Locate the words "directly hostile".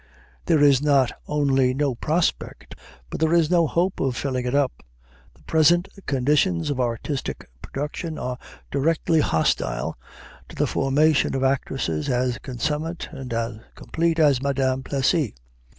8.71-9.95